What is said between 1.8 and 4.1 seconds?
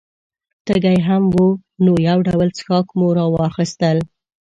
نو یو ډول څښاک مو را واخیستل.